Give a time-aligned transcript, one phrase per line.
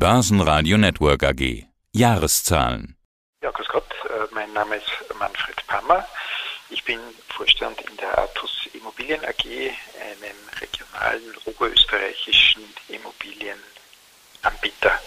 [0.00, 1.66] Börsenradio Network AG.
[1.92, 2.96] Jahreszahlen.
[3.42, 3.84] Ja, grüß Gott.
[4.08, 4.88] Äh, mein Name ist
[5.18, 6.06] Manfred Pammer.
[6.70, 14.98] Ich bin Vorstand in der Artus Immobilien AG, einem regionalen oberösterreichischen Immobilienanbieter.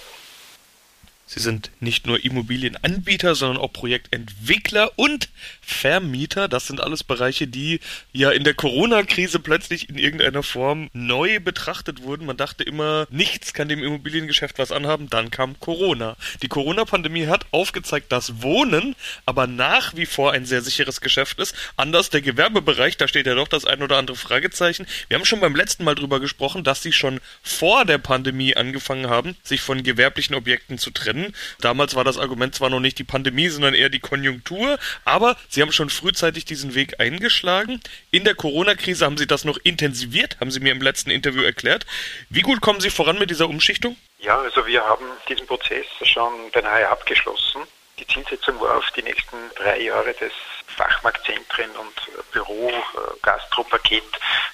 [1.33, 5.29] Sie sind nicht nur Immobilienanbieter, sondern auch Projektentwickler und
[5.61, 6.47] Vermieter.
[6.47, 7.79] Das sind alles Bereiche, die
[8.11, 12.27] ja in der Corona-Krise plötzlich in irgendeiner Form neu betrachtet wurden.
[12.27, 15.09] Man dachte immer, nichts kann dem Immobiliengeschäft was anhaben.
[15.09, 16.17] Dann kam Corona.
[16.43, 21.55] Die Corona-Pandemie hat aufgezeigt, dass Wohnen aber nach wie vor ein sehr sicheres Geschäft ist.
[21.77, 24.85] Anders der Gewerbebereich, da steht ja doch das ein oder andere Fragezeichen.
[25.07, 29.09] Wir haben schon beim letzten Mal drüber gesprochen, dass sie schon vor der Pandemie angefangen
[29.09, 31.35] haben, sich von gewerblichen Objekten zu trennen können.
[31.61, 35.61] Damals war das Argument zwar noch nicht die Pandemie, sondern eher die Konjunktur, aber sie
[35.61, 37.81] haben schon frühzeitig diesen Weg eingeschlagen.
[38.11, 41.85] In der Corona-Krise haben sie das noch intensiviert, haben sie mir im letzten Interview erklärt.
[42.29, 43.95] Wie gut kommen Sie voran mit dieser Umschichtung?
[44.19, 47.61] Ja, also wir haben diesen Prozess schon beinahe abgeschlossen.
[47.99, 50.31] Die Zielsetzung war auf die nächsten drei Jahre das
[50.75, 52.73] Fachmarktzentren und Büro, äh,
[53.21, 54.03] Gastropaket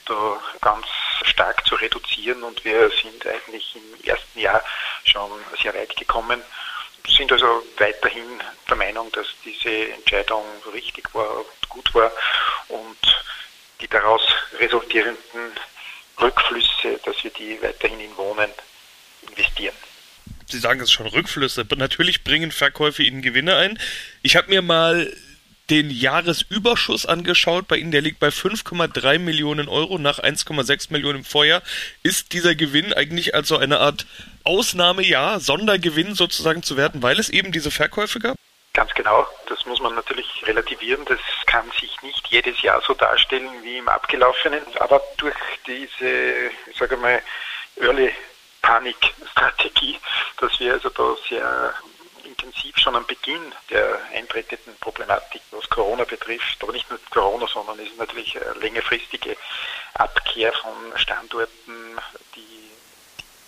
[0.06, 0.86] da ganz
[1.24, 4.62] stark zu reduzieren und wir sind eigentlich im ersten Jahr
[5.06, 5.30] schon
[5.62, 6.42] sehr weit gekommen.
[7.08, 8.24] Sind also weiterhin
[8.70, 12.12] der Meinung, dass diese Entscheidung richtig war, und gut war
[12.70, 12.98] und
[13.82, 14.22] die daraus
[14.60, 15.52] resultierenden
[16.22, 18.50] Rückflüsse, dass wir die weiterhin in Wohnen
[19.30, 19.76] investieren.
[20.48, 21.66] Sie sagen es schon, Rückflüsse.
[21.76, 23.80] Natürlich bringen Verkäufe Ihnen Gewinne ein.
[24.24, 25.16] Ich habe mir mal
[25.70, 27.68] den Jahresüberschuss angeschaut.
[27.68, 31.62] Bei Ihnen, der liegt bei 5,3 Millionen Euro nach 1,6 Millionen im Vorjahr.
[32.04, 34.06] Ist dieser Gewinn eigentlich als so eine Art
[34.44, 38.36] Ausnahmejahr, Sondergewinn sozusagen zu werten, weil es eben diese Verkäufe gab?
[38.74, 41.04] Ganz genau, das muss man natürlich relativieren.
[41.06, 44.62] Das kann sich nicht jedes Jahr so darstellen wie im abgelaufenen.
[44.80, 45.36] Aber durch
[45.68, 47.22] diese, ich sage mal,
[47.78, 48.12] Early
[48.62, 50.00] Panikstrategie,
[50.40, 51.74] dass wir also da sehr
[52.42, 57.80] intensiv schon am Beginn der eintretenden Problematik, was Corona betrifft, aber nicht nur Corona, sondern
[57.80, 59.36] es ist natürlich eine längerfristige
[59.96, 62.00] Abkehr von Standorten,
[62.36, 62.72] die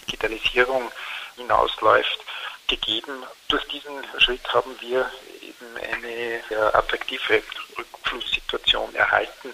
[0.05, 0.91] Digitalisierung
[1.35, 2.19] hinausläuft,
[2.67, 3.23] gegeben.
[3.47, 5.09] Durch diesen Schritt haben wir
[5.41, 7.43] eben eine attraktive
[7.77, 9.53] Rückflusssituation erhalten,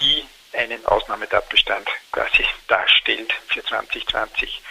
[0.00, 4.62] die einen Ausnahmetatbestand quasi darstellt für 2020.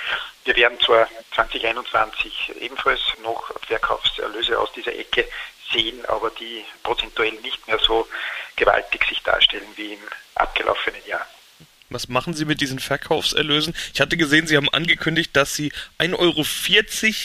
[0.45, 5.27] Wir werden zwar 2021 ebenfalls noch Verkaufserlöse aus dieser Ecke
[5.71, 8.07] sehen, aber die prozentuell nicht mehr so
[8.55, 9.99] gewaltig sich darstellen wie im
[10.35, 11.25] abgelaufenen Jahr.
[11.89, 13.73] Was machen Sie mit diesen Verkaufserlösen?
[13.93, 16.45] Ich hatte gesehen, Sie haben angekündigt, dass Sie 1,40 Euro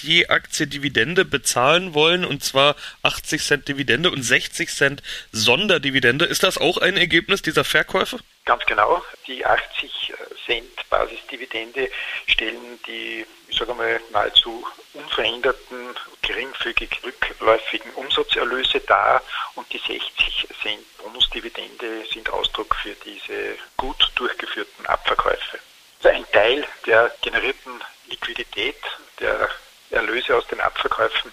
[0.02, 6.24] je Aktie Dividende bezahlen wollen, und zwar 80 Cent Dividende und 60 Cent Sonderdividende.
[6.24, 8.18] Ist das auch ein Ergebnis dieser Verkäufe?
[8.46, 9.02] Ganz genau.
[9.26, 10.14] Die 80
[10.46, 11.90] Cent Basisdividende
[12.26, 15.90] stellen die, ich sage mal, nahezu unveränderten,
[16.22, 19.22] geringfügig rückläufigen Umsatzerlöse dar
[19.56, 20.80] und die 60 Cent
[21.14, 25.60] Bonusdividende sind Ausdruck für diese gut durchgeführten Abverkäufe.
[25.98, 28.76] Also ein Teil der generierten Liquidität,
[29.20, 29.48] der
[29.90, 31.32] Erlöse aus den Abverkäufen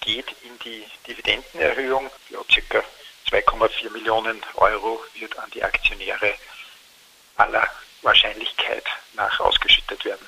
[0.00, 2.10] geht in die Dividendenerhöhung.
[2.30, 2.82] Ja, circa
[3.30, 6.34] 2,4 Millionen Euro wird an die Aktionäre
[7.36, 7.68] aller
[8.02, 10.26] Wahrscheinlichkeit nach ausgeschüttet werden.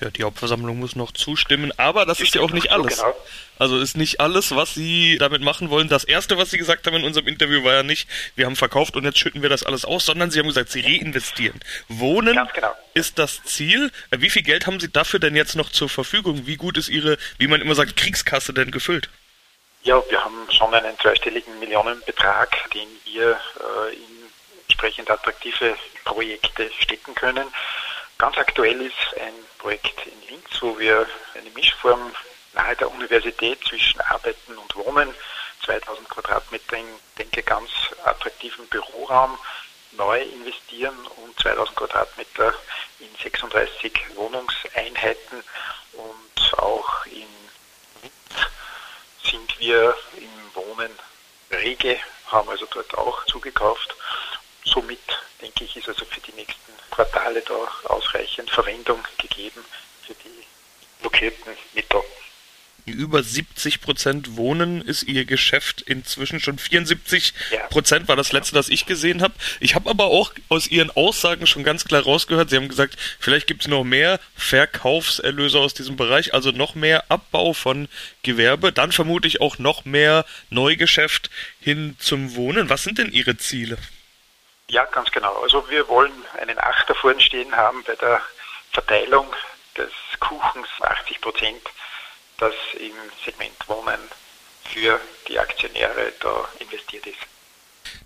[0.00, 2.98] Ja, die Hauptversammlung muss noch zustimmen, aber das ist ja auch nicht alles.
[2.98, 3.16] Genau.
[3.58, 5.88] Also ist nicht alles, was Sie damit machen wollen.
[5.88, 8.94] Das erste, was Sie gesagt haben in unserem Interview, war ja nicht, wir haben verkauft
[8.94, 11.60] und jetzt schütten wir das alles aus, sondern Sie haben gesagt, Sie reinvestieren.
[11.88, 12.72] Wohnen genau.
[12.94, 13.90] ist das Ziel.
[14.16, 16.46] Wie viel Geld haben Sie dafür denn jetzt noch zur Verfügung?
[16.46, 19.08] Wie gut ist Ihre, wie man immer sagt, Kriegskasse denn gefüllt?
[19.82, 24.18] Ja, wir haben schon einen zweistelligen Millionenbetrag, den wir äh, in
[24.68, 27.48] entsprechend attraktive Projekte stecken können.
[28.18, 32.12] Ganz aktuell ist ein Projekt in Linz, wo wir eine Mischform
[32.52, 35.14] nahe der Universität zwischen Arbeiten und Wohnen,
[35.64, 36.86] 2000 Quadratmeter in,
[37.16, 37.70] denke, ganz
[38.04, 39.38] attraktiven Büroraum
[39.92, 42.54] neu investieren und 2000 Quadratmeter
[42.98, 45.44] in 36 Wohnungseinheiten.
[45.92, 47.28] Und auch in
[48.02, 48.50] Linz
[49.22, 50.90] sind wir im Wohnen
[51.52, 53.94] rege, haben also dort auch zugekauft.
[54.64, 54.98] Somit
[55.40, 59.64] denke ich, ist also für die nächsten Quartale da ausreichend Verwendung gegeben
[60.06, 60.44] für die
[61.00, 62.02] blockierten Mittel.
[62.86, 67.34] Über 70 Prozent Wohnen ist ihr Geschäft inzwischen schon 74
[67.68, 68.08] Prozent ja.
[68.08, 69.34] war das letzte, das ich gesehen habe.
[69.60, 73.46] Ich habe aber auch aus ihren Aussagen schon ganz klar rausgehört, sie haben gesagt, vielleicht
[73.46, 77.88] gibt es noch mehr Verkaufserlöse aus diesem Bereich, also noch mehr Abbau von
[78.22, 81.30] Gewerbe, dann vermute ich auch noch mehr Neugeschäft
[81.60, 82.70] hin zum Wohnen.
[82.70, 83.76] Was sind denn Ihre Ziele?
[84.70, 85.34] Ja, ganz genau.
[85.42, 88.20] Also wir wollen einen Achter vorn stehen haben bei der
[88.72, 89.34] Verteilung
[89.76, 90.68] des Kuchens.
[90.80, 91.62] 80 Prozent
[92.38, 92.94] das im
[93.24, 94.00] Segment Wohnen
[94.64, 97.18] für die Aktionäre da investiert ist.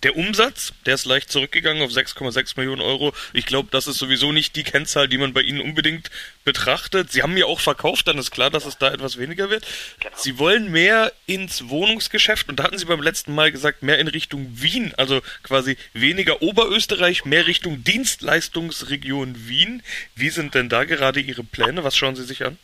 [0.02, 3.14] Der Umsatz, der ist leicht zurückgegangen auf 6,6 Millionen Euro.
[3.32, 6.10] Ich glaube, das ist sowieso nicht die Kennzahl, die man bei Ihnen unbedingt
[6.44, 7.12] betrachtet.
[7.12, 9.64] Sie haben ja auch verkauft, dann ist klar, dass es da etwas weniger wird.
[10.00, 10.16] Genau.
[10.16, 14.08] Sie wollen mehr ins Wohnungsgeschäft und da hatten Sie beim letzten Mal gesagt, mehr in
[14.08, 19.84] Richtung Wien, also quasi weniger Oberösterreich, mehr Richtung Dienstleistungsregion Wien.
[20.16, 21.84] Wie sind denn da gerade Ihre Pläne?
[21.84, 22.58] Was schauen Sie sich an?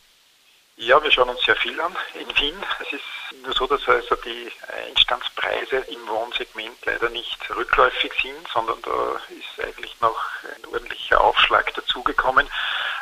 [0.80, 2.54] Ja, wir schauen uns sehr viel an in Wien.
[2.80, 3.02] Es ist
[3.42, 4.48] nur so, dass also die
[4.86, 11.74] Einstandspreise im Wohnsegment leider nicht rückläufig sind, sondern da ist eigentlich noch ein ordentlicher Aufschlag
[11.74, 12.48] dazugekommen.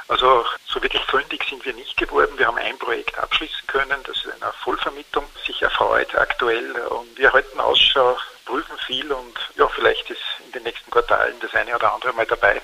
[0.08, 2.38] Also so wirklich fündig sind wir nicht geworden.
[2.38, 6.73] Wir haben ein Projekt abschließen können, das in einer Vollvermietung sich erfreut aktuell.
[6.87, 11.55] Und wir halten Ausschau, prüfen viel und ja, vielleicht ist in den nächsten Quartalen das
[11.55, 12.62] eine oder andere mal dabei,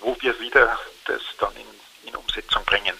[0.00, 2.98] wo wir wieder das dann in, in Umsetzung bringen.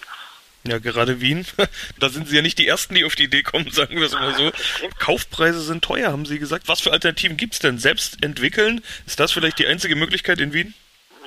[0.63, 1.45] Ja, gerade Wien.
[1.99, 4.13] Da sind Sie ja nicht die Ersten, die auf die Idee kommen, sagen wir es
[4.13, 4.51] mal so.
[4.99, 6.67] Kaufpreise sind teuer, haben Sie gesagt.
[6.67, 7.77] Was für Alternativen gibt es denn?
[7.77, 8.81] Selbst entwickeln?
[9.05, 10.73] Ist das vielleicht die einzige Möglichkeit in Wien?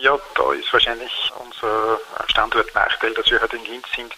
[0.01, 4.13] Ja, da ist wahrscheinlich unser Standortnachteil, dass wir halt in Linz sind,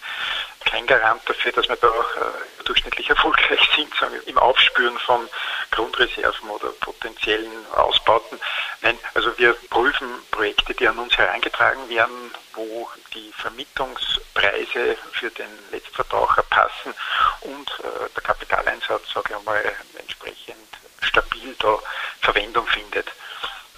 [0.75, 5.27] kein Garant dafür, dass wir da äh, durchschnittlich erfolgreich sind, sagen wir, im Aufspüren von
[5.71, 8.37] Grundreserven oder potenziellen Ausbauten.
[8.81, 15.47] Nein, also wir prüfen Projekte, die an uns herangetragen werden, wo die Vermietungspreise für den
[15.71, 16.93] Letztverbraucher passen
[17.41, 19.63] und äh, der Kapitaleinsatz, sage ich mal,
[19.97, 20.57] entsprechend
[21.01, 21.79] stabil da
[22.19, 23.07] Verwendung findet.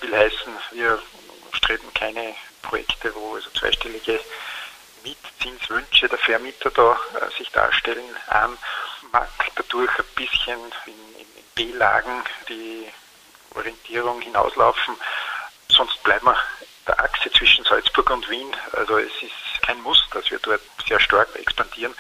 [0.02, 1.00] Will heißen, wir
[1.54, 2.34] streben keine
[2.64, 4.20] Projekte, wo also zweistellige
[5.08, 8.58] Mietzinswünsche der Vermieter da äh, sich darstellen an,
[9.12, 12.88] mag dadurch ein bisschen in, in B-Lagen die
[13.56, 14.96] Orientierung hinauslaufen.
[15.70, 16.38] Sonst bleiben wir
[16.88, 18.54] der Achse zwischen Salzburg und Wien.
[18.74, 21.94] Also es ist kein Muss, dass wir dort sehr stark expandieren.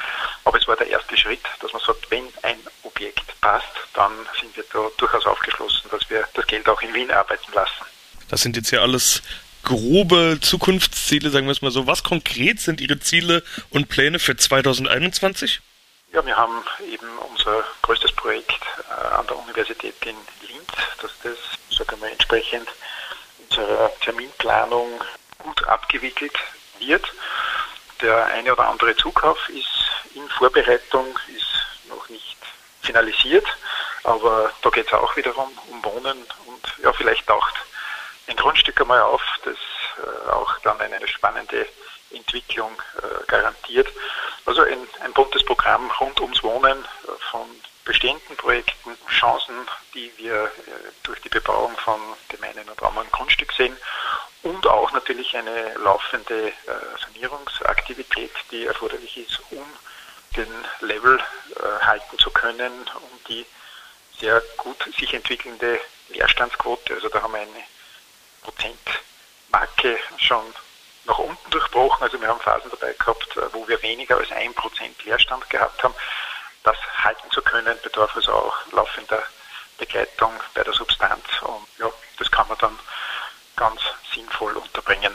[0.44, 4.56] Aber es war der erste Schritt, dass man sagt, wenn ein Objekt passt, dann sind
[4.56, 7.86] wir da durchaus aufgeschlossen, dass wir das Geld auch in Wien arbeiten lassen.
[8.30, 9.22] Das sind jetzt ja alles
[9.68, 11.88] grobe Zukunftsziele, sagen wir es mal so.
[11.88, 15.60] Was konkret sind Ihre Ziele und Pläne für 2021?
[16.14, 20.16] Ja, wir haben eben unser größtes Projekt äh, an der Universität in
[20.48, 20.72] Linz,
[21.02, 21.38] dass das,
[21.78, 22.70] sagen wir, entsprechend
[23.50, 25.04] unserer Terminplanung
[25.40, 26.38] gut abgewickelt
[26.80, 27.06] wird.
[28.02, 29.68] Der eine oder andere Zukauf ist
[30.16, 32.38] in Vorbereitung, ist noch nicht
[32.84, 33.46] finalisiert,
[34.04, 37.56] aber da geht es auch wiederum um Wohnen und ja, vielleicht taucht
[38.28, 39.58] ein Grundstück einmal auf, das
[39.98, 41.68] äh, auch dann eine spannende
[42.12, 43.88] Entwicklung äh, garantiert.
[44.46, 47.48] Also ein, ein buntes Programm rund ums Wohnen äh, von
[47.86, 49.56] bestehenden Projekten, Chancen,
[49.94, 50.52] die wir
[51.04, 52.02] durch die Bebauung von
[52.42, 53.78] einen oder anderen Grundstück sehen
[54.44, 56.52] und auch natürlich eine laufende
[57.06, 59.66] Sanierungsaktivität, die erforderlich ist, um
[60.36, 60.50] den
[60.82, 61.18] Level
[61.80, 63.46] halten zu können, um die
[64.20, 67.64] sehr gut sich entwickelnde Leerstandsquote, also da haben wir eine
[68.44, 70.44] Prozentmarke schon
[71.06, 72.04] nach unten durchbrochen.
[72.04, 75.84] Also wir haben Phasen dabei gehabt, äh, wo wir weniger als ein Prozent Leerstand gehabt
[75.84, 75.94] haben.
[76.64, 79.24] Das halten zu können, bedarf also auch laufender
[79.78, 81.24] Begleitung bei der Substanz.
[81.42, 82.78] Und ja, das kann man dann
[83.56, 83.80] ganz
[84.14, 85.14] sinnvoll unterbringen.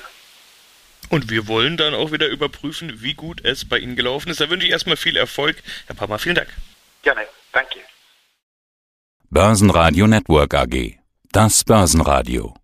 [1.11, 4.41] Und wir wollen dann auch wieder überprüfen, wie gut es bei Ihnen gelaufen ist.
[4.41, 5.63] Da wünsche ich erstmal viel Erfolg.
[5.87, 6.49] Herr Pammer, vielen Dank.
[7.03, 7.81] Gerne, danke.
[9.29, 10.99] Börsenradio Network AG.
[11.33, 12.55] Das Börsenradio.